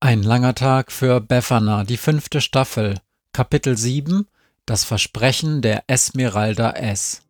Ein 0.00 0.22
langer 0.22 0.54
Tag 0.54 0.92
für 0.92 1.22
Befana, 1.22 1.82
die 1.84 1.96
fünfte 1.96 2.42
Staffel, 2.42 2.96
Kapitel 3.32 3.78
7 3.78 4.26
Das 4.66 4.84
Versprechen 4.84 5.62
der 5.62 5.84
Esmeralda 5.86 6.72
S. 6.72 7.22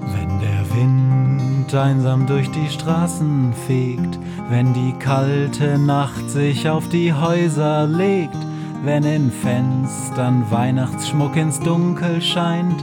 Wenn 0.00 0.40
der 0.40 0.74
Wind 0.74 1.74
einsam 1.74 2.26
durch 2.26 2.50
die 2.50 2.70
Straßen 2.70 3.52
fegt, 3.66 4.18
wenn 4.48 4.72
die 4.72 4.94
kalte 4.98 5.78
Nacht 5.78 6.30
sich 6.30 6.70
auf 6.70 6.88
die 6.88 7.12
Häuser 7.12 7.86
legt, 7.86 8.38
wenn 8.82 9.04
in 9.04 9.30
Fenstern 9.30 10.50
Weihnachtsschmuck 10.50 11.36
ins 11.36 11.60
Dunkel 11.60 12.22
scheint, 12.22 12.82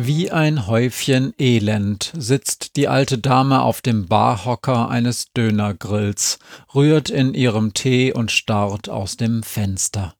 Wie 0.00 0.30
ein 0.30 0.68
Häufchen 0.68 1.34
Elend 1.40 2.12
sitzt 2.16 2.76
die 2.76 2.86
alte 2.86 3.18
Dame 3.18 3.62
auf 3.62 3.82
dem 3.82 4.06
Barhocker 4.06 4.88
eines 4.88 5.32
Dönergrills, 5.32 6.38
rührt 6.72 7.10
in 7.10 7.34
ihrem 7.34 7.74
Tee 7.74 8.12
und 8.12 8.30
starrt 8.30 8.88
aus 8.88 9.16
dem 9.16 9.42
Fenster. 9.42 10.14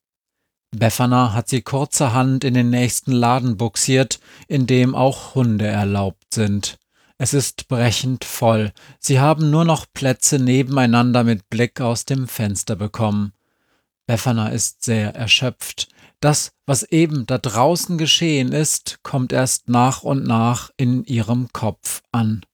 Befana 0.75 1.31
hat 1.31 1.47
sie 1.47 1.61
kurzerhand 1.61 2.43
in 2.43 2.55
den 2.55 2.69
nächsten 2.69 3.13
Laden 3.13 3.55
buxiert, 3.55 4.19
in 4.49 4.67
dem 4.67 4.95
auch 4.95 5.33
Hunde 5.35 5.67
erlaubt 5.67 6.33
sind. 6.33 6.77
Es 7.17 7.33
ist 7.33 7.69
brechend 7.69 8.25
voll. 8.25 8.73
Sie 8.99 9.21
haben 9.21 9.49
nur 9.49 9.63
noch 9.63 9.85
Plätze 9.93 10.39
nebeneinander 10.39 11.23
mit 11.23 11.49
Blick 11.49 11.79
aus 11.79 12.03
dem 12.03 12.27
Fenster 12.27 12.75
bekommen. 12.75 13.31
Befana 14.07 14.49
ist 14.49 14.83
sehr 14.83 15.15
erschöpft. 15.15 15.87
Das, 16.19 16.51
was 16.65 16.83
eben 16.83 17.25
da 17.25 17.37
draußen 17.37 17.97
geschehen 17.97 18.51
ist, 18.51 18.99
kommt 19.03 19.31
erst 19.31 19.69
nach 19.69 20.03
und 20.03 20.25
nach 20.25 20.69
in 20.75 21.03
ihrem 21.05 21.51
Kopf 21.53 22.01
an. 22.11 22.45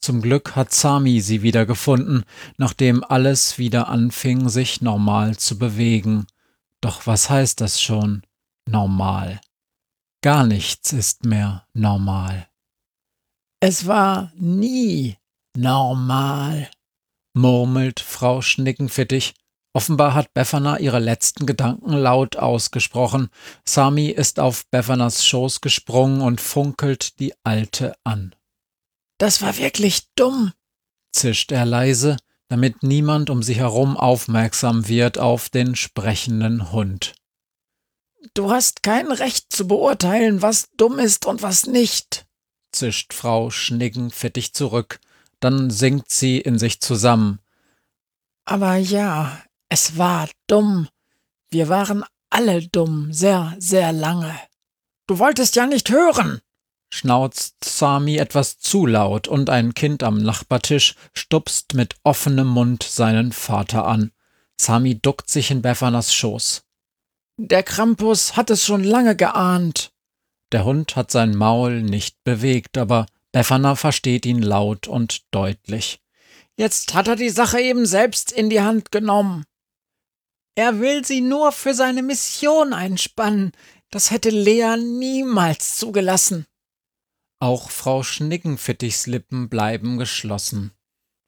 Zum 0.00 0.20
Glück 0.20 0.56
hat 0.56 0.72
Sami 0.72 1.20
sie 1.20 1.42
wiedergefunden, 1.42 2.24
nachdem 2.58 3.04
alles 3.04 3.56
wieder 3.56 3.88
anfing, 3.88 4.48
sich 4.48 4.82
normal 4.82 5.36
zu 5.36 5.58
bewegen. 5.58 6.26
Doch 6.80 7.06
was 7.06 7.30
heißt 7.30 7.60
das 7.60 7.80
schon? 7.80 8.22
Normal. 8.68 9.40
Gar 10.22 10.46
nichts 10.46 10.92
ist 10.92 11.24
mehr 11.24 11.66
normal. 11.72 12.48
Es 13.60 13.86
war 13.86 14.32
nie 14.34 15.16
normal, 15.56 16.68
murmelt 17.32 18.00
Frau 18.00 18.42
Schnickenfittig 18.42 19.34
Offenbar 19.74 20.14
hat 20.14 20.34
Befana 20.34 20.78
ihre 20.78 20.98
letzten 20.98 21.46
Gedanken 21.46 21.92
laut 21.92 22.36
ausgesprochen. 22.36 23.30
Sami 23.64 24.08
ist 24.08 24.38
auf 24.38 24.66
Befanas 24.70 25.24
Schoß 25.26 25.62
gesprungen 25.62 26.20
und 26.20 26.40
funkelt 26.40 27.18
die 27.20 27.32
Alte 27.42 27.94
an. 28.04 28.34
Das 29.18 29.40
war 29.40 29.56
wirklich 29.56 30.08
dumm, 30.14 30.52
zischt 31.12 31.52
er 31.52 31.64
leise, 31.64 32.18
damit 32.48 32.82
niemand 32.82 33.30
um 33.30 33.42
sich 33.42 33.58
herum 33.58 33.96
aufmerksam 33.96 34.88
wird 34.88 35.18
auf 35.18 35.48
den 35.48 35.74
sprechenden 35.74 36.70
Hund. 36.72 37.14
Du 38.34 38.50
hast 38.50 38.82
kein 38.82 39.10
Recht 39.10 39.52
zu 39.52 39.66
beurteilen, 39.66 40.42
was 40.42 40.68
dumm 40.76 40.98
ist 40.98 41.24
und 41.24 41.42
was 41.42 41.66
nicht, 41.66 42.26
zischt 42.72 43.14
Frau 43.14 43.50
Schniggenfittig 43.50 44.52
zurück. 44.52 45.00
Dann 45.40 45.70
sinkt 45.70 46.10
sie 46.10 46.38
in 46.38 46.58
sich 46.58 46.80
zusammen. 46.80 47.40
Aber 48.44 48.76
ja, 48.76 49.42
es 49.72 49.96
war 49.96 50.28
dumm. 50.48 50.86
Wir 51.48 51.70
waren 51.70 52.04
alle 52.28 52.68
dumm, 52.68 53.10
sehr, 53.10 53.56
sehr 53.58 53.90
lange. 53.90 54.38
Du 55.06 55.18
wolltest 55.18 55.56
ja 55.56 55.64
nicht 55.66 55.88
hören, 55.88 56.42
schnauzt 56.90 57.64
Sami 57.64 58.18
etwas 58.18 58.58
zu 58.58 58.84
laut 58.84 59.28
und 59.28 59.48
ein 59.48 59.72
Kind 59.72 60.02
am 60.02 60.18
Nachbartisch 60.18 60.94
stupst 61.14 61.72
mit 61.72 61.96
offenem 62.02 62.48
Mund 62.48 62.82
seinen 62.82 63.32
Vater 63.32 63.86
an. 63.86 64.12
Sami 64.60 65.00
duckt 65.00 65.30
sich 65.30 65.50
in 65.50 65.62
Befanas 65.62 66.12
Schoß. 66.12 66.64
Der 67.38 67.62
Krampus 67.62 68.36
hat 68.36 68.50
es 68.50 68.66
schon 68.66 68.84
lange 68.84 69.16
geahnt. 69.16 69.90
Der 70.52 70.66
Hund 70.66 70.96
hat 70.96 71.10
sein 71.10 71.34
Maul 71.34 71.80
nicht 71.80 72.22
bewegt, 72.24 72.76
aber 72.76 73.06
Befana 73.32 73.74
versteht 73.74 74.26
ihn 74.26 74.42
laut 74.42 74.86
und 74.86 75.22
deutlich. 75.30 76.02
Jetzt 76.58 76.92
hat 76.92 77.08
er 77.08 77.16
die 77.16 77.30
Sache 77.30 77.58
eben 77.58 77.86
selbst 77.86 78.32
in 78.32 78.50
die 78.50 78.60
Hand 78.60 78.92
genommen. 78.92 79.46
Er 80.54 80.80
will 80.80 81.04
sie 81.04 81.20
nur 81.20 81.52
für 81.52 81.74
seine 81.74 82.02
Mission 82.02 82.72
einspannen. 82.72 83.52
Das 83.90 84.10
hätte 84.10 84.30
Lea 84.30 84.76
niemals 84.76 85.76
zugelassen. 85.76 86.46
Auch 87.38 87.70
Frau 87.70 88.02
Schnickenfittichs 88.02 89.06
Lippen 89.06 89.48
bleiben 89.48 89.98
geschlossen. 89.98 90.72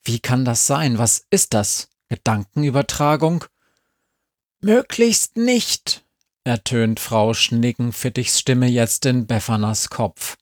Wie 0.04 0.20
kann 0.20 0.44
das 0.44 0.66
sein? 0.66 0.98
Was 0.98 1.26
ist 1.30 1.54
das? 1.54 1.88
Gedankenübertragung? 2.08 3.44
Möglichst 4.60 5.36
nicht, 5.36 6.04
ertönt 6.44 7.00
Frau 7.00 7.34
Schnickenfittichs 7.34 8.38
Stimme 8.38 8.68
jetzt 8.68 9.06
in 9.06 9.26
Befanas 9.26 9.90
Kopf. 9.90 10.36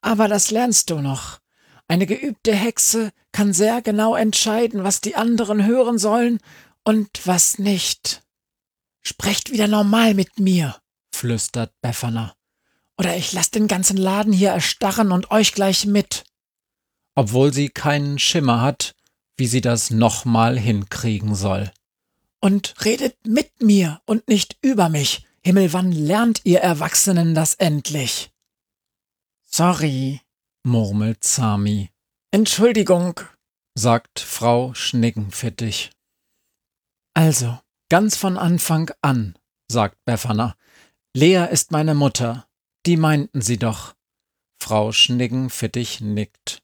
Aber 0.00 0.28
das 0.28 0.50
lernst 0.50 0.90
du 0.90 1.00
noch. 1.00 1.40
Eine 1.86 2.06
geübte 2.06 2.54
Hexe 2.54 3.12
kann 3.32 3.52
sehr 3.52 3.82
genau 3.82 4.14
entscheiden, 4.14 4.84
was 4.84 5.00
die 5.00 5.16
anderen 5.16 5.66
hören 5.66 5.98
sollen 5.98 6.38
und 6.84 7.26
was 7.26 7.58
nicht. 7.58 8.22
Sprecht 9.02 9.50
wieder 9.50 9.68
normal 9.68 10.14
mit 10.14 10.38
mir, 10.38 10.80
flüstert 11.14 11.72
Befana. 11.80 12.34
Oder 12.98 13.16
ich 13.16 13.32
lass 13.32 13.50
den 13.50 13.66
ganzen 13.66 13.96
Laden 13.96 14.32
hier 14.32 14.50
erstarren 14.50 15.12
und 15.12 15.30
euch 15.30 15.52
gleich 15.52 15.86
mit. 15.86 16.24
Obwohl 17.14 17.52
sie 17.52 17.70
keinen 17.70 18.18
Schimmer 18.18 18.60
hat, 18.60 18.94
wie 19.36 19.46
sie 19.46 19.62
das 19.62 19.90
nochmal 19.90 20.58
hinkriegen 20.58 21.34
soll. 21.34 21.70
Und 22.40 22.74
redet 22.84 23.16
mit 23.26 23.62
mir 23.62 24.00
und 24.04 24.28
nicht 24.28 24.58
über 24.60 24.88
mich. 24.88 25.26
Himmel, 25.42 25.72
wann 25.72 25.92
lernt 25.92 26.42
ihr 26.44 26.60
Erwachsenen 26.60 27.34
das 27.34 27.54
endlich? 27.54 28.30
Sorry, 29.46 30.20
murmelt 30.62 31.24
Sami. 31.24 31.90
Entschuldigung, 32.30 33.20
sagt 33.74 34.20
Frau 34.20 34.74
Schnickenfittig. 34.74 35.90
Also, 37.14 37.58
ganz 37.88 38.16
von 38.16 38.38
Anfang 38.38 38.90
an, 39.02 39.38
sagt 39.68 40.04
Befana. 40.04 40.56
Lea 41.14 41.48
ist 41.50 41.72
meine 41.72 41.94
Mutter. 41.94 42.46
Die 42.86 42.96
meinten 42.96 43.42
sie 43.42 43.58
doch. 43.58 43.94
Frau 44.62 44.92
Schniggenfittig 44.92 46.00
nickt. 46.00 46.62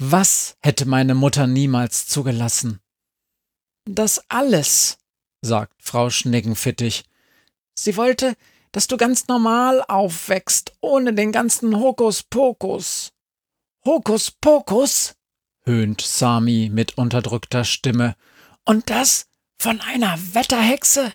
Was 0.00 0.56
hätte 0.60 0.86
meine 0.86 1.14
Mutter 1.14 1.46
niemals 1.46 2.06
zugelassen? 2.06 2.80
Das 3.84 4.22
alles, 4.28 4.98
sagt 5.40 5.82
Frau 5.82 6.10
Schniggenfittig. 6.10 7.04
Sie 7.74 7.96
wollte, 7.96 8.34
dass 8.72 8.86
du 8.86 8.96
ganz 8.96 9.28
normal 9.28 9.84
aufwächst, 9.86 10.72
ohne 10.80 11.14
den 11.14 11.32
ganzen 11.32 11.76
Hokuspokus. 11.76 13.12
Hokuspokus? 13.84 15.14
höhnt 15.64 16.00
Sami 16.00 16.70
mit 16.72 16.98
unterdrückter 16.98 17.64
Stimme. 17.64 18.16
Und 18.64 18.90
das 18.90 19.27
von 19.58 19.80
einer 19.80 20.18
Wetterhexe? 20.34 21.12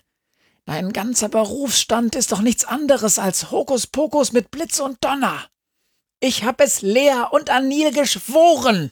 Dein 0.66 0.92
ganzer 0.92 1.28
Berufsstand 1.28 2.14
ist 2.14 2.32
doch 2.32 2.40
nichts 2.40 2.64
anderes 2.64 3.18
als 3.18 3.50
Hokuspokus 3.50 4.32
mit 4.32 4.50
Blitz 4.50 4.80
und 4.80 5.02
Donner. 5.04 5.46
Ich 6.20 6.44
hab 6.44 6.60
es 6.60 6.80
Lea 6.80 7.26
und 7.30 7.50
Anil 7.50 7.92
geschworen, 7.92 8.90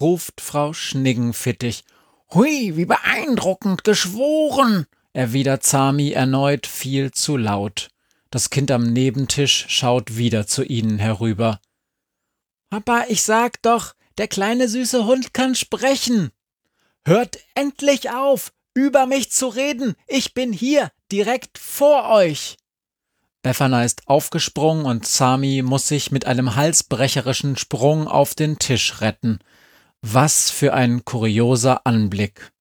ruft 0.00 0.40
Frau 0.40 0.72
Schniggenfittig. 0.72 1.84
Hui, 2.32 2.76
wie 2.76 2.86
beeindruckend 2.86 3.84
geschworen, 3.84 4.86
erwidert 5.12 5.64
Sami 5.64 6.10
erneut 6.10 6.66
viel 6.66 7.12
zu 7.12 7.36
laut. 7.36 7.90
Das 8.30 8.50
Kind 8.50 8.70
am 8.70 8.92
Nebentisch 8.92 9.66
schaut 9.68 10.16
wieder 10.16 10.46
zu 10.46 10.64
ihnen 10.64 10.98
herüber. 10.98 11.60
Papa, 12.70 13.04
ich 13.08 13.22
sag 13.22 13.60
doch, 13.62 13.94
der 14.16 14.26
kleine 14.26 14.68
süße 14.68 15.04
Hund 15.04 15.34
kann 15.34 15.54
sprechen. 15.54 16.30
Hört 17.04 17.38
endlich 17.54 18.10
auf, 18.10 18.52
über 18.74 19.06
mich 19.06 19.30
zu 19.30 19.48
reden. 19.48 19.94
Ich 20.06 20.34
bin 20.34 20.52
hier, 20.52 20.90
direkt 21.10 21.58
vor 21.58 22.08
euch. 22.10 22.56
Befana 23.42 23.84
ist 23.84 24.06
aufgesprungen 24.06 24.84
und 24.86 25.06
Sami 25.06 25.62
muss 25.62 25.88
sich 25.88 26.12
mit 26.12 26.26
einem 26.26 26.54
halsbrecherischen 26.54 27.56
Sprung 27.56 28.06
auf 28.06 28.34
den 28.34 28.58
Tisch 28.58 29.00
retten. 29.00 29.40
Was 30.00 30.50
für 30.50 30.74
ein 30.74 31.04
kurioser 31.04 31.86
Anblick. 31.86 32.52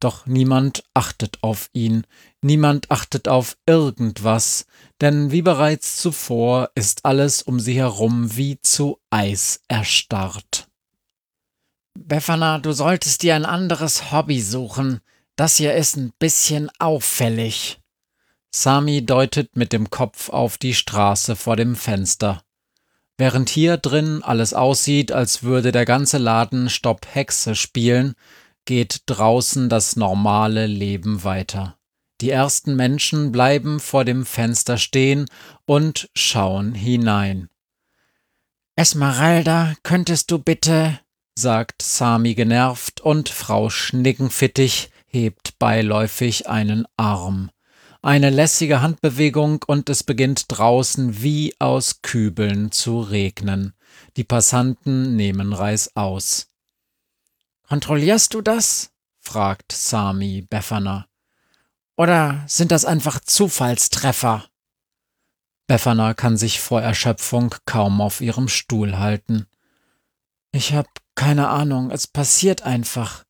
Doch 0.00 0.26
niemand 0.26 0.84
achtet 0.92 1.42
auf 1.42 1.70
ihn, 1.72 2.06
niemand 2.42 2.90
achtet 2.90 3.28
auf 3.28 3.56
irgendwas, 3.66 4.66
denn 5.00 5.30
wie 5.30 5.40
bereits 5.40 5.96
zuvor 5.96 6.70
ist 6.74 7.06
alles 7.06 7.42
um 7.42 7.60
sie 7.60 7.74
herum 7.74 8.36
wie 8.36 8.60
zu 8.60 8.98
Eis 9.08 9.60
erstarrt. 9.68 10.68
Befana, 11.94 12.58
du 12.58 12.72
solltest 12.72 13.22
dir 13.22 13.34
ein 13.34 13.46
anderes 13.46 14.12
Hobby 14.12 14.42
suchen. 14.42 15.00
Das 15.36 15.56
hier 15.56 15.74
ist 15.74 15.96
ein 15.96 16.12
bisschen 16.18 16.70
auffällig. 16.78 17.78
Sami 18.50 19.04
deutet 19.04 19.54
mit 19.54 19.74
dem 19.74 19.90
Kopf 19.90 20.30
auf 20.30 20.56
die 20.56 20.72
Straße 20.72 21.36
vor 21.36 21.56
dem 21.56 21.76
Fenster. 21.76 22.42
Während 23.18 23.50
hier 23.50 23.76
drin 23.76 24.22
alles 24.22 24.54
aussieht, 24.54 25.12
als 25.12 25.42
würde 25.42 25.72
der 25.72 25.84
ganze 25.84 26.16
Laden 26.16 26.70
Stopp 26.70 27.06
Hexe 27.14 27.54
spielen, 27.54 28.14
geht 28.64 29.02
draußen 29.06 29.68
das 29.68 29.96
normale 29.96 30.66
Leben 30.66 31.22
weiter. 31.22 31.76
Die 32.22 32.30
ersten 32.30 32.74
Menschen 32.74 33.30
bleiben 33.30 33.78
vor 33.78 34.06
dem 34.06 34.24
Fenster 34.24 34.78
stehen 34.78 35.26
und 35.66 36.08
schauen 36.14 36.74
hinein. 36.74 37.50
Esmeralda, 38.74 39.74
könntest 39.82 40.30
du 40.30 40.38
bitte, 40.38 40.98
sagt 41.34 41.82
Sami 41.82 42.34
genervt, 42.34 43.02
und 43.02 43.28
Frau 43.28 43.68
Schnickenfittig 43.68 44.90
hebt 45.16 45.58
beiläufig 45.58 46.46
einen 46.46 46.86
Arm. 46.98 47.50
Eine 48.02 48.28
lässige 48.28 48.82
Handbewegung 48.82 49.64
und 49.66 49.88
es 49.88 50.04
beginnt 50.04 50.44
draußen 50.48 51.22
wie 51.22 51.54
aus 51.58 52.02
Kübeln 52.02 52.70
zu 52.70 53.00
regnen. 53.00 53.72
Die 54.16 54.24
Passanten 54.24 55.16
nehmen 55.16 55.54
Reis 55.54 55.96
aus. 55.96 56.48
Kontrollierst 57.66 58.34
du 58.34 58.42
das? 58.42 58.92
fragt 59.18 59.72
Sami 59.72 60.46
Befana. 60.48 61.06
Oder 61.96 62.44
sind 62.46 62.70
das 62.70 62.84
einfach 62.84 63.18
Zufallstreffer? 63.20 64.44
Befana 65.66 66.12
kann 66.12 66.36
sich 66.36 66.60
vor 66.60 66.82
Erschöpfung 66.82 67.54
kaum 67.64 68.00
auf 68.02 68.20
ihrem 68.20 68.48
Stuhl 68.48 68.98
halten. 68.98 69.46
Ich 70.52 70.74
hab 70.74 70.86
keine 71.14 71.48
Ahnung, 71.48 71.90
es 71.90 72.06
passiert 72.06 72.62
einfach. 72.62 73.25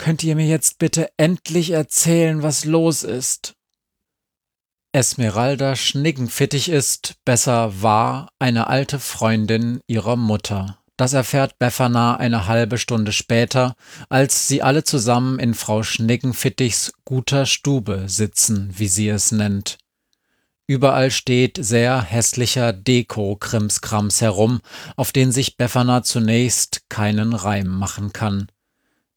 Könnt 0.00 0.24
ihr 0.24 0.34
mir 0.34 0.46
jetzt 0.46 0.78
bitte 0.78 1.10
endlich 1.18 1.72
erzählen, 1.72 2.42
was 2.42 2.64
los 2.64 3.02
ist? 3.02 3.52
Esmeralda 4.92 5.76
Schniggenfittig 5.76 6.70
ist, 6.70 7.16
besser 7.26 7.82
war, 7.82 8.30
eine 8.38 8.68
alte 8.68 8.98
Freundin 8.98 9.80
ihrer 9.86 10.16
Mutter. 10.16 10.78
Das 10.96 11.12
erfährt 11.12 11.58
Befana 11.58 12.16
eine 12.16 12.46
halbe 12.46 12.78
Stunde 12.78 13.12
später, 13.12 13.74
als 14.08 14.48
sie 14.48 14.62
alle 14.62 14.84
zusammen 14.84 15.38
in 15.38 15.52
Frau 15.52 15.82
Schniggenfittigs 15.82 16.94
guter 17.04 17.44
Stube 17.44 18.04
sitzen, 18.06 18.72
wie 18.78 18.88
sie 18.88 19.10
es 19.10 19.32
nennt. 19.32 19.76
Überall 20.66 21.10
steht 21.10 21.58
sehr 21.60 22.00
hässlicher 22.00 22.72
Deko-Krimskrams 22.72 24.22
herum, 24.22 24.62
auf 24.96 25.12
den 25.12 25.30
sich 25.30 25.58
Befana 25.58 26.02
zunächst 26.02 26.88
keinen 26.88 27.34
Reim 27.34 27.66
machen 27.66 28.14
kann. 28.14 28.46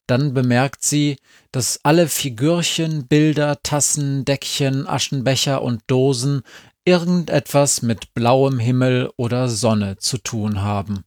Dann 0.06 0.34
bemerkt 0.34 0.84
sie, 0.84 1.16
dass 1.50 1.80
alle 1.82 2.08
Figürchen, 2.08 3.06
Bilder, 3.06 3.62
Tassen, 3.62 4.24
Deckchen, 4.24 4.86
Aschenbecher 4.86 5.62
und 5.62 5.82
Dosen 5.86 6.42
irgendetwas 6.84 7.80
mit 7.82 8.12
blauem 8.12 8.58
Himmel 8.58 9.10
oder 9.16 9.48
Sonne 9.48 9.96
zu 9.96 10.18
tun 10.18 10.60
haben. 10.62 11.04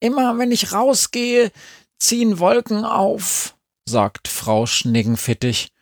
Immer 0.00 0.38
wenn 0.38 0.52
ich 0.52 0.72
rausgehe, 0.72 1.50
ziehen 1.98 2.38
Wolken 2.38 2.84
auf, 2.84 3.56
sagt 3.84 4.28
Frau 4.28 4.66
Schniggenfittig. 4.66 5.72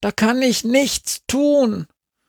Da 0.00 0.12
kann 0.12 0.40
ich 0.40 0.64
nichts 0.64 1.22
tun. 1.26 1.86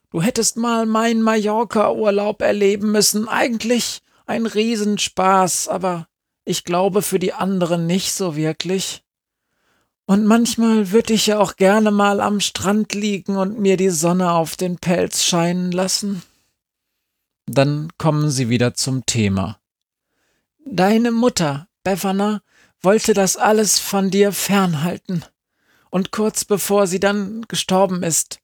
Du 0.09 0.21
hättest 0.21 0.57
mal 0.57 0.85
meinen 0.87 1.21
Mallorca-Urlaub 1.21 2.41
erleben 2.41 2.91
müssen. 2.91 3.29
Eigentlich 3.29 4.01
ein 4.25 4.45
Riesenspaß, 4.45 5.67
aber 5.67 6.07
ich 6.51 6.65
glaube 6.65 7.01
für 7.01 7.17
die 7.17 7.33
anderen 7.33 7.87
nicht 7.87 8.13
so 8.13 8.35
wirklich. 8.35 9.03
Und 10.05 10.25
manchmal 10.25 10.91
würde 10.91 11.13
ich 11.13 11.27
ja 11.27 11.39
auch 11.39 11.55
gerne 11.55 11.89
mal 11.89 12.19
am 12.19 12.41
Strand 12.41 12.93
liegen 12.93 13.37
und 13.37 13.59
mir 13.59 13.77
die 13.77 13.89
Sonne 13.89 14.33
auf 14.33 14.57
den 14.57 14.77
Pelz 14.77 15.23
scheinen 15.23 15.71
lassen. 15.71 16.21
Dann 17.45 17.89
kommen 17.97 18.29
sie 18.29 18.49
wieder 18.49 18.73
zum 18.73 19.05
Thema. 19.05 19.59
Deine 20.65 21.11
Mutter, 21.11 21.67
Befana, 21.83 22.41
wollte 22.81 23.13
das 23.13 23.37
alles 23.37 23.79
von 23.79 24.11
dir 24.11 24.31
fernhalten. 24.31 25.23
Und 25.89 26.11
kurz 26.11 26.45
bevor 26.45 26.87
sie 26.87 26.99
dann 26.99 27.45
gestorben 27.47 28.03
ist, 28.03 28.39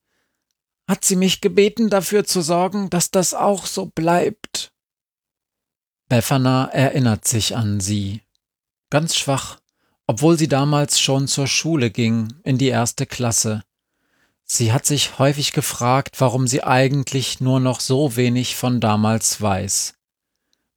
hat 0.88 1.04
sie 1.04 1.16
mich 1.18 1.42
gebeten, 1.42 1.90
dafür 1.90 2.24
zu 2.24 2.42
sorgen, 2.42 2.90
dass 2.90 3.12
das 3.12 3.34
auch 3.34 3.66
so 3.66 3.88
bleibt. 3.88 4.72
Befana 6.10 6.70
erinnert 6.70 7.28
sich 7.28 7.56
an 7.56 7.82
sie. 7.82 8.22
Ganz 8.90 9.16
schwach, 9.16 9.58
obwohl 10.06 10.38
sie 10.38 10.48
damals 10.48 11.02
schon 11.02 11.28
zur 11.28 11.48
Schule 11.48 11.92
ging, 11.92 12.34
in 12.44 12.58
die 12.58 12.70
erste 12.70 13.06
Klasse. 13.06 13.64
Sie 14.46 14.72
hat 14.72 14.86
sich 14.86 15.20
häufig 15.20 15.52
gefragt, 15.52 16.22
warum 16.22 16.48
sie 16.48 16.64
eigentlich 16.64 17.42
nur 17.42 17.60
noch 17.60 17.82
so 17.82 18.16
wenig 18.16 18.56
von 18.56 18.80
damals 18.80 19.42
weiß. 19.42 19.96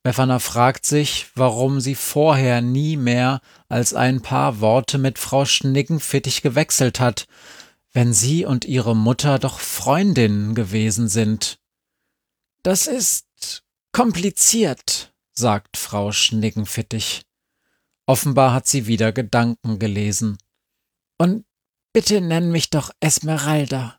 Befana 0.02 0.40
fragt 0.40 0.84
sich, 0.84 1.28
warum 1.36 1.80
sie 1.80 1.94
vorher 1.94 2.60
nie 2.62 2.96
mehr 2.96 3.40
als 3.68 3.94
ein 3.94 4.22
paar 4.22 4.60
Worte 4.60 4.98
mit 4.98 5.20
Frau 5.20 5.44
Schnickenfittig 5.44 6.42
gewechselt 6.42 6.98
hat, 6.98 7.28
wenn 7.92 8.12
sie 8.12 8.44
und 8.44 8.64
ihre 8.64 8.96
Mutter 8.96 9.38
doch 9.38 9.60
Freundinnen 9.60 10.56
gewesen 10.56 11.06
sind. 11.06 11.58
Das 12.64 12.88
ist 12.88 13.62
kompliziert, 13.92 15.09
sagt 15.40 15.76
Frau 15.76 16.12
Schnickenfittig. 16.12 17.22
Offenbar 18.06 18.52
hat 18.52 18.68
sie 18.68 18.86
wieder 18.86 19.10
Gedanken 19.10 19.78
gelesen. 19.78 20.38
Und 21.18 21.44
bitte 21.92 22.20
nenn 22.20 22.52
mich 22.52 22.70
doch 22.70 22.90
Esmeralda. 23.00 23.98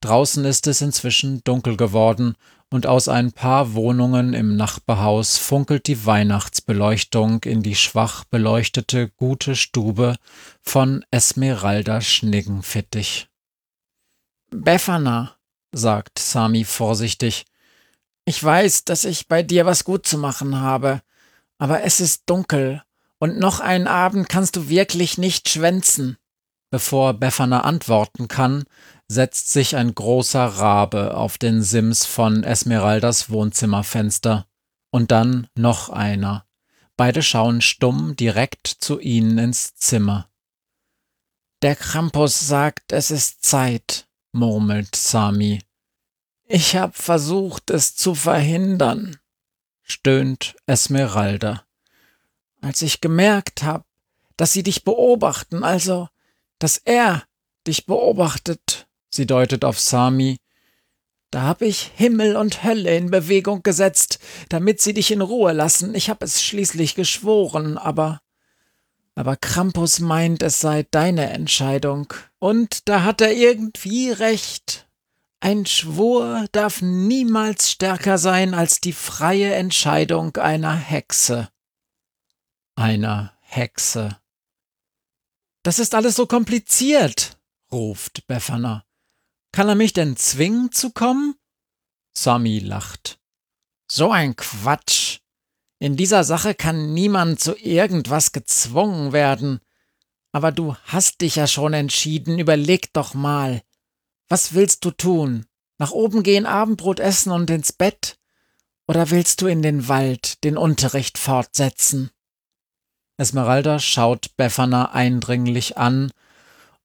Draußen 0.00 0.44
ist 0.44 0.66
es 0.66 0.80
inzwischen 0.80 1.42
dunkel 1.44 1.76
geworden, 1.76 2.36
und 2.70 2.86
aus 2.86 3.08
ein 3.08 3.32
paar 3.32 3.74
Wohnungen 3.74 4.34
im 4.34 4.56
Nachbarhaus 4.56 5.38
funkelt 5.38 5.86
die 5.86 6.04
Weihnachtsbeleuchtung 6.04 7.42
in 7.44 7.62
die 7.62 7.76
schwach 7.76 8.24
beleuchtete 8.24 9.08
gute 9.10 9.54
Stube 9.54 10.16
von 10.62 11.04
Esmeralda 11.10 12.00
Schniggenfittig. 12.00 13.28
Befana, 14.50 15.36
sagt 15.72 16.18
Sami 16.18 16.64
vorsichtig, 16.64 17.46
ich 18.26 18.42
weiß, 18.42 18.84
dass 18.84 19.04
ich 19.04 19.28
bei 19.28 19.42
dir 19.42 19.64
was 19.64 19.84
gut 19.84 20.06
zu 20.06 20.18
machen 20.18 20.60
habe, 20.60 21.00
aber 21.58 21.84
es 21.84 22.00
ist 22.00 22.24
dunkel, 22.26 22.82
und 23.18 23.38
noch 23.38 23.60
einen 23.60 23.86
Abend 23.86 24.28
kannst 24.28 24.56
du 24.56 24.68
wirklich 24.68 25.16
nicht 25.16 25.48
schwänzen. 25.48 26.18
Bevor 26.70 27.14
Befana 27.14 27.62
antworten 27.62 28.28
kann, 28.28 28.64
setzt 29.08 29.52
sich 29.52 29.76
ein 29.76 29.94
großer 29.94 30.44
Rabe 30.44 31.16
auf 31.16 31.38
den 31.38 31.62
Sims 31.62 32.04
von 32.04 32.44
Esmeraldas 32.44 33.30
Wohnzimmerfenster. 33.30 34.46
Und 34.90 35.10
dann 35.10 35.46
noch 35.54 35.88
einer. 35.90 36.44
Beide 36.96 37.22
schauen 37.22 37.60
stumm 37.60 38.16
direkt 38.16 38.66
zu 38.66 38.98
ihnen 38.98 39.38
ins 39.38 39.74
Zimmer. 39.74 40.28
Der 41.62 41.76
Krampus 41.76 42.46
sagt, 42.46 42.92
es 42.92 43.10
ist 43.10 43.44
Zeit, 43.44 44.06
murmelt 44.32 44.94
Sami. 44.94 45.60
Ich 46.48 46.76
hab 46.76 46.96
versucht, 46.96 47.70
es 47.70 47.96
zu 47.96 48.14
verhindern, 48.14 49.16
stöhnt 49.82 50.56
Esmeralda. 50.66 51.64
Als 52.60 52.82
ich 52.82 53.00
gemerkt 53.00 53.62
hab, 53.62 53.84
dass 54.36 54.52
sie 54.52 54.62
dich 54.62 54.84
beobachten, 54.84 55.64
also, 55.64 56.08
dass 56.58 56.78
er 56.78 57.24
dich 57.66 57.86
beobachtet, 57.86 58.86
Sie 59.16 59.26
deutet 59.26 59.64
auf 59.64 59.80
Sami. 59.80 60.38
Da 61.30 61.42
hab 61.42 61.62
ich 61.62 61.90
Himmel 61.96 62.36
und 62.36 62.62
Hölle 62.62 62.96
in 62.96 63.10
Bewegung 63.10 63.62
gesetzt, 63.62 64.18
damit 64.50 64.80
sie 64.80 64.92
dich 64.92 65.10
in 65.10 65.22
Ruhe 65.22 65.52
lassen. 65.52 65.94
Ich 65.94 66.10
hab 66.10 66.22
es 66.22 66.42
schließlich 66.42 66.94
geschworen, 66.94 67.78
aber. 67.78 68.20
Aber 69.14 69.36
Krampus 69.36 70.00
meint, 70.00 70.42
es 70.42 70.60
sei 70.60 70.86
deine 70.90 71.30
Entscheidung. 71.30 72.12
Und 72.38 72.88
da 72.88 73.04
hat 73.04 73.22
er 73.22 73.32
irgendwie 73.32 74.10
recht. 74.10 74.85
Ein 75.46 75.64
Schwur 75.64 76.48
darf 76.50 76.82
niemals 76.82 77.70
stärker 77.70 78.18
sein 78.18 78.52
als 78.52 78.80
die 78.80 78.92
freie 78.92 79.54
Entscheidung 79.54 80.34
einer 80.38 80.74
Hexe. 80.74 81.48
Einer 82.74 83.32
Hexe. 83.42 84.18
Das 85.62 85.78
ist 85.78 85.94
alles 85.94 86.16
so 86.16 86.26
kompliziert, 86.26 87.38
ruft 87.70 88.26
Befana. 88.26 88.84
Kann 89.52 89.68
er 89.68 89.76
mich 89.76 89.92
denn 89.92 90.16
zwingen 90.16 90.72
zu 90.72 90.90
kommen? 90.90 91.36
Sami 92.12 92.58
lacht. 92.58 93.20
So 93.88 94.10
ein 94.10 94.34
Quatsch. 94.34 95.20
In 95.78 95.96
dieser 95.96 96.24
Sache 96.24 96.56
kann 96.56 96.92
niemand 96.92 97.38
zu 97.38 97.56
irgendwas 97.56 98.32
gezwungen 98.32 99.12
werden. 99.12 99.60
Aber 100.32 100.50
du 100.50 100.74
hast 100.86 101.20
dich 101.20 101.36
ja 101.36 101.46
schon 101.46 101.72
entschieden, 101.72 102.40
überleg 102.40 102.92
doch 102.92 103.14
mal. 103.14 103.62
Was 104.28 104.54
willst 104.54 104.84
du 104.84 104.90
tun? 104.90 105.46
Nach 105.78 105.92
oben 105.92 106.22
gehen, 106.22 106.46
Abendbrot 106.46 107.00
essen 107.00 107.30
und 107.30 107.50
ins 107.50 107.72
Bett? 107.72 108.18
Oder 108.88 109.10
willst 109.10 109.40
du 109.40 109.46
in 109.46 109.62
den 109.62 109.88
Wald 109.88 110.42
den 110.44 110.56
Unterricht 110.56 111.18
fortsetzen? 111.18 112.10
Esmeralda 113.18 113.78
schaut 113.78 114.36
Befana 114.36 114.92
eindringlich 114.92 115.76
an 115.78 116.12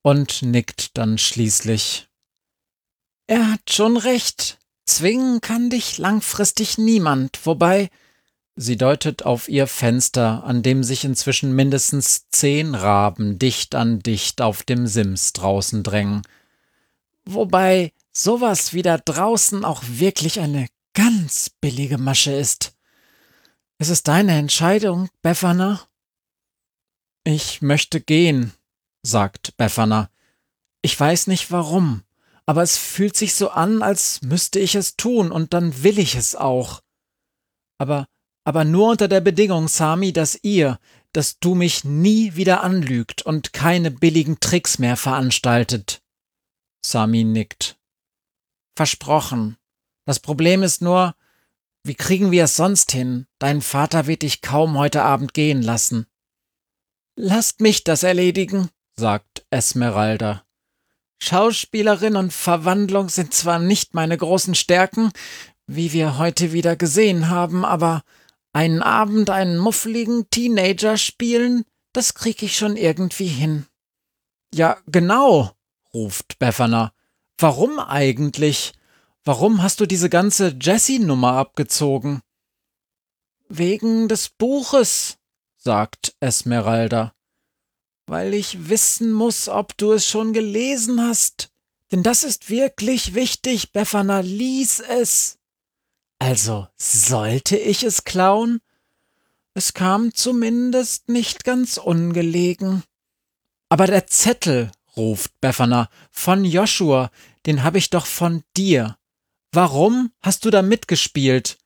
und 0.01 0.41
nickt 0.41 0.97
dann 0.97 1.17
schließlich. 1.17 2.07
Er 3.27 3.51
hat 3.51 3.69
schon 3.69 3.97
recht. 3.97 4.59
Zwingen 4.85 5.41
kann 5.41 5.69
dich 5.69 5.97
langfristig 5.97 6.77
niemand, 6.77 7.45
wobei 7.45 7.89
sie 8.55 8.77
deutet 8.77 9.23
auf 9.23 9.47
ihr 9.47 9.67
Fenster, 9.67 10.43
an 10.43 10.63
dem 10.63 10.83
sich 10.83 11.05
inzwischen 11.05 11.55
mindestens 11.55 12.27
zehn 12.29 12.75
Raben 12.75 13.39
dicht 13.39 13.75
an 13.75 13.99
dicht 13.99 14.41
auf 14.41 14.63
dem 14.63 14.87
Sims 14.87 15.33
draußen 15.33 15.83
drängen. 15.83 16.23
Wobei 17.25 17.93
sowas 18.11 18.73
wie 18.73 18.81
da 18.81 18.97
draußen 18.97 19.63
auch 19.63 19.83
wirklich 19.85 20.39
eine 20.39 20.67
ganz 20.93 21.49
billige 21.49 21.97
Masche 21.97 22.31
ist. 22.31 22.75
Es 23.77 23.89
ist 23.89 24.07
deine 24.07 24.37
Entscheidung, 24.37 25.09
Befana. 25.21 25.81
Ich 27.23 27.61
möchte 27.61 28.01
gehen, 28.01 28.53
sagt 29.03 29.55
Befana. 29.57 30.09
Ich 30.81 30.99
weiß 30.99 31.27
nicht 31.27 31.51
warum 31.51 32.03
aber 32.45 32.63
es 32.63 32.77
fühlt 32.77 33.15
sich 33.15 33.33
so 33.35 33.49
an, 33.49 33.81
als 33.81 34.21
müsste 34.23 34.59
ich 34.59 34.75
es 34.75 34.97
tun, 34.97 35.31
und 35.31 35.53
dann 35.53 35.83
will 35.83 35.99
ich 35.99 36.15
es 36.15 36.35
auch. 36.35 36.81
Aber, 37.77 38.07
aber 38.43 38.65
nur 38.65 38.89
unter 38.89 39.07
der 39.07 39.21
Bedingung, 39.21 39.69
Sami, 39.69 40.11
dass 40.11 40.37
ihr, 40.41 40.79
dass 41.13 41.39
du 41.39 41.55
mich 41.55 41.83
nie 41.83 42.35
wieder 42.35 42.61
anlügt 42.61 43.21
und 43.21 43.53
keine 43.53 43.91
billigen 43.91 44.41
Tricks 44.41 44.79
mehr 44.79 44.97
veranstaltet. 44.97 46.00
Sami 46.83 47.23
nickt. 47.23 47.77
Versprochen. 48.75 49.57
Das 50.05 50.19
Problem 50.19 50.63
ist 50.63 50.81
nur, 50.81 51.15
wie 51.83 51.95
kriegen 51.95 52.31
wir 52.31 52.45
es 52.45 52.55
sonst 52.55 52.91
hin? 52.91 53.27
Dein 53.39 53.61
Vater 53.61 54.07
wird 54.07 54.21
dich 54.21 54.41
kaum 54.41 54.77
heute 54.77 55.03
Abend 55.03 55.33
gehen 55.33 55.61
lassen. 55.61 56.05
Lasst 57.15 57.59
mich 57.59 57.83
das 57.83 58.03
erledigen, 58.03 58.69
sagt 58.95 59.45
Esmeralda. 59.49 60.43
Schauspielerin 61.21 62.15
und 62.15 62.33
Verwandlung 62.33 63.09
sind 63.09 63.33
zwar 63.33 63.59
nicht 63.59 63.93
meine 63.93 64.17
großen 64.17 64.55
Stärken, 64.55 65.11
wie 65.67 65.93
wir 65.93 66.17
heute 66.17 66.51
wieder 66.51 66.75
gesehen 66.75 67.29
haben, 67.29 67.63
aber 67.63 68.03
einen 68.53 68.81
Abend 68.81 69.29
einen 69.29 69.57
muffligen 69.57 70.29
Teenager 70.29 70.97
spielen, 70.97 71.63
das 71.93 72.13
krieg 72.13 72.41
ich 72.41 72.57
schon 72.57 72.75
irgendwie 72.75 73.27
hin. 73.27 73.65
Ja, 74.53 74.77
genau, 74.87 75.51
ruft 75.93 76.39
Befana. 76.39 76.93
Warum 77.37 77.79
eigentlich? 77.79 78.73
Warum 79.23 79.61
hast 79.61 79.79
du 79.79 79.85
diese 79.85 80.09
ganze 80.09 80.55
Jessie-Nummer 80.59 81.33
abgezogen? 81.33 82.21
Wegen 83.49 84.07
des 84.07 84.29
Buches, 84.29 85.17
sagt 85.57 86.15
Esmeralda 86.19 87.13
weil 88.11 88.33
ich 88.33 88.67
wissen 88.67 89.13
muss, 89.13 89.47
ob 89.47 89.77
du 89.77 89.93
es 89.93 90.05
schon 90.05 90.33
gelesen 90.33 91.01
hast. 91.01 91.49
Denn 91.93 92.03
das 92.03 92.25
ist 92.25 92.49
wirklich 92.49 93.13
wichtig, 93.15 93.71
Befana, 93.71 94.19
lies 94.19 94.81
es. 94.81 95.37
Also 96.19 96.67
sollte 96.75 97.55
ich 97.57 97.83
es 97.83 98.03
klauen? 98.03 98.59
Es 99.53 99.73
kam 99.73 100.13
zumindest 100.13 101.07
nicht 101.07 101.45
ganz 101.45 101.77
ungelegen. 101.77 102.83
Aber 103.69 103.87
der 103.87 104.07
Zettel, 104.07 104.73
ruft 104.95 105.39
Befana, 105.41 105.89
von 106.11 106.45
Joshua, 106.45 107.11
den 107.45 107.63
hab 107.63 107.75
ich 107.75 107.89
doch 107.89 108.05
von 108.05 108.43
dir. 108.55 108.97
Warum 109.51 110.11
hast 110.21 110.45
du 110.45 110.49
da 110.49 110.61
mitgespielt? 110.61 111.57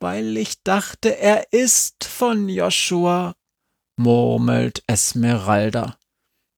Weil 0.00 0.36
ich 0.36 0.62
dachte, 0.62 1.18
er 1.18 1.52
ist 1.52 2.04
von 2.04 2.48
Joshua, 2.48 3.34
murmelt 3.96 4.82
Esmeralda. 4.86 5.98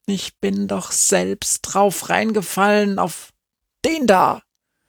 Ich 0.07 0.39
bin 0.39 0.69
doch 0.69 0.91
selbst 0.91 1.63
drauf 1.63 2.09
reingefallen 2.09 2.99
auf 2.99 3.33
den 3.85 4.07
da. 4.07 4.43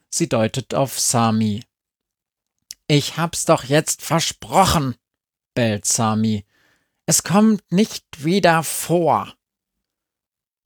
Sie 0.10 0.29
deutet 0.29 0.74
auf 0.74 1.00
Sami. 1.00 1.63
Ich 2.88 3.17
hab's 3.17 3.46
doch 3.46 3.65
jetzt 3.65 4.01
versprochen, 4.01 4.96
bellt 5.53 5.86
Sami. 5.86 6.46
Es 7.05 7.24
kommt 7.24 7.72
nicht 7.72 8.24
wieder 8.24 8.63
vor. 8.63 9.36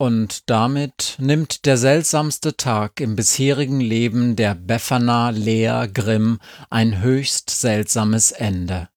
Und 0.04 0.50
damit 0.50 1.16
nimmt 1.18 1.64
der 1.66 1.78
seltsamste 1.78 2.58
Tag 2.58 3.00
im 3.00 3.16
bisherigen 3.16 3.80
Leben 3.80 4.36
der 4.36 4.54
Befana 4.54 5.30
Lea 5.30 5.88
Grimm 5.94 6.40
ein 6.70 7.00
höchst 7.00 7.50
seltsames 7.50 8.34
Ende. 8.34 8.90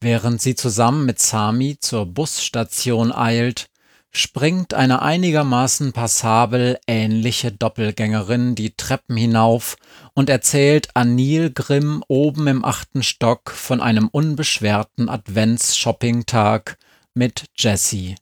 Während 0.00 0.42
sie 0.42 0.56
zusammen 0.56 1.06
mit 1.06 1.20
Sami 1.20 1.78
zur 1.78 2.06
Busstation 2.06 3.12
eilt, 3.12 3.66
springt 4.10 4.74
eine 4.74 5.02
einigermaßen 5.02 5.92
passabel 5.92 6.80
ähnliche 6.88 7.52
Doppelgängerin 7.52 8.56
die 8.56 8.74
Treppen 8.74 9.16
hinauf 9.16 9.76
und 10.14 10.28
erzählt 10.28 10.88
Anil 10.96 11.52
Grimm 11.52 12.02
oben 12.08 12.48
im 12.48 12.64
achten 12.64 13.04
Stock 13.04 13.52
von 13.52 13.80
einem 13.80 14.08
unbeschwerten 14.08 15.08
Advents-Shopping-Tag 15.08 16.76
mit 17.14 17.44
Jessie. 17.56 18.16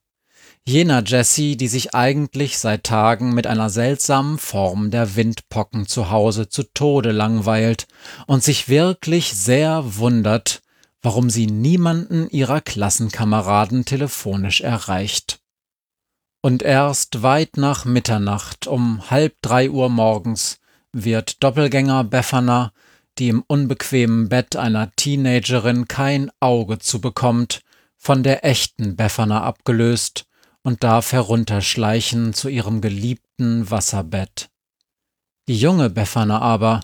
Jener 0.65 1.03
Jessie, 1.05 1.57
die 1.57 1.67
sich 1.67 1.93
eigentlich 1.93 2.57
seit 2.57 2.85
Tagen 2.85 3.35
mit 3.35 3.49
einer 3.49 3.69
seltsamen 3.69 4.39
Form 4.39 4.93
der 4.93 5.17
Windpocken 5.17 5.89
zu 5.89 6.11
Hause 6.11 6.49
zu 6.49 6.63
Tode 6.63 7.11
langweilt 7.11 7.89
und 8.29 8.45
sich 8.45 8.69
wirklich 8.69 9.35
sehr 9.35 9.97
wundert, 9.97 10.63
warum 11.03 11.31
sie 11.31 11.49
niemanden 11.49 12.29
ihrer 12.29 12.61
Klassenkameraden 12.61 13.85
telefonisch 13.85 14.61
erreicht. 14.61 15.41
Und 16.43 16.63
erst 16.63 17.23
weit 17.23 17.57
nach 17.57 17.85
Mitternacht 17.85 18.69
um 18.69 19.11
halb 19.11 19.35
drei 19.43 19.69
Uhr 19.69 19.89
morgens 19.89 20.61
wird 20.93 21.43
Doppelgänger 21.43 22.05
Befana, 22.05 22.73
die 23.19 23.31
im 23.31 23.43
unbequemen 23.43 24.29
Bett 24.29 24.55
einer 24.55 24.93
Teenagerin 24.95 25.89
kein 25.89 26.31
Auge 26.39 26.79
zu 26.79 27.01
bekommt, 27.01 27.63
von 27.97 28.23
der 28.23 28.45
echten 28.45 28.95
Befana 28.95 29.43
abgelöst 29.43 30.27
und 30.63 30.83
darf 30.85 31.13
herunterschleichen 31.13 32.35
zu 32.35 32.49
ihrem 32.49 32.81
geliebten 32.81 33.71
Wasserbett. 33.71 34.51
Die 35.49 35.59
junge 35.59 35.91
Befana 35.91 36.41
aber, 36.41 36.81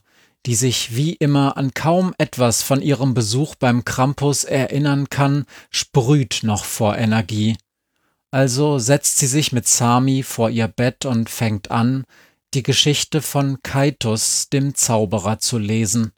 die 0.47 0.55
sich 0.55 0.97
wie 0.97 1.13
immer 1.15 1.57
an 1.57 1.73
kaum 1.75 2.15
etwas 2.19 2.63
von 2.63 2.81
ihrem 2.81 3.15
Besuch 3.15 3.55
beim 3.55 3.85
Krampus 3.85 4.45
erinnern 4.45 5.09
kann, 5.09 5.45
sprüht 5.71 6.41
noch 6.43 6.65
vor 6.65 6.97
Energie. 6.97 7.57
Also 8.31 8.79
setzt 8.79 9.19
sie 9.19 9.27
sich 9.27 9.53
mit 9.53 9.67
Sami 9.67 10.23
vor 10.23 10.51
ihr 10.51 10.69
Bett 10.69 11.05
und 11.05 11.31
fängt 11.31 11.71
an, 11.71 12.05
die 12.55 12.63
Geschichte 12.63 13.23
von 13.23 13.63
Kaitus, 13.63 14.49
dem 14.49 14.75
Zauberer, 14.75 15.39
zu 15.39 15.59
lesen. 15.59 16.13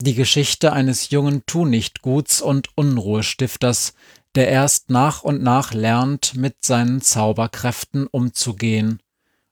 Die 0.00 0.14
Geschichte 0.14 0.72
eines 0.72 1.10
jungen 1.10 1.46
Tunichtguts 1.46 2.40
und 2.42 2.76
Unruhestifters, 2.76 3.94
der 4.34 4.48
erst 4.48 4.90
nach 4.90 5.22
und 5.22 5.42
nach 5.42 5.72
lernt, 5.72 6.34
mit 6.34 6.64
seinen 6.64 7.00
Zauberkräften 7.00 8.06
umzugehen. 8.06 9.00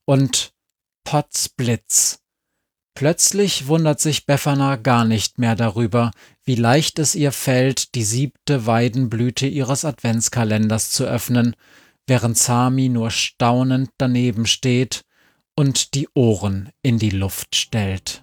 Und 0.05 0.53
Potzblitz, 1.05 2.23
Plötzlich 2.95 3.69
wundert 3.69 4.01
sich 4.01 4.27
Befana 4.27 4.77
gar 4.77 5.05
nicht 5.05 5.39
mehr 5.39 5.57
darüber, 5.57 6.11
wie 6.45 6.57
leicht 6.57 6.99
es 6.99 7.15
ihr 7.15 7.33
fällt, 7.33 7.95
die 7.95 8.05
siebte 8.05 8.67
Weidenblüte 8.67 9.47
ihres 9.47 9.85
Adventskalenders 9.85 10.91
zu 10.91 11.05
öffnen, 11.05 11.57
während 12.07 12.37
Sami 12.37 12.89
nur 12.89 13.11
staunend 13.11 13.91
daneben 13.97 14.47
steht 14.47 15.03
und 15.57 15.95
die 15.95 16.09
Ohren 16.15 16.71
in 16.83 16.99
die 16.99 17.11
Luft 17.11 17.57
stellt. 17.57 18.23